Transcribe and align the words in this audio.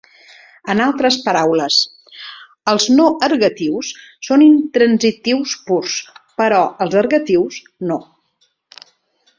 En 0.73 0.79
altres 0.85 1.17
paraules, 1.25 1.75
els 2.73 2.87
no 2.93 3.05
ergatius 3.27 3.93
són 4.29 4.47
intransitius 4.47 5.55
purs, 5.69 6.01
però 6.43 6.63
els 6.87 7.01
ergatius 7.05 7.63
no. 7.93 8.05